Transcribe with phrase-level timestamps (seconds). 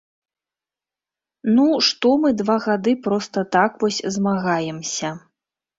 [1.57, 5.19] Ну што мы два гады проста так вось змагаемся?